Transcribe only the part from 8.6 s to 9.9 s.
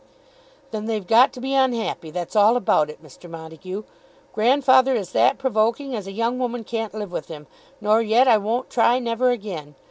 try never again.